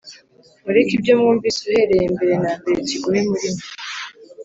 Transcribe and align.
Mureke 0.63 0.93
icyo 0.97 1.13
mwumvise 1.19 1.59
uhereye 1.69 2.05
mbere 2.15 2.33
na 2.43 2.51
mbere 2.59 2.77
kigume 2.87 3.19
muri 3.29 3.47
mwe 3.53 3.63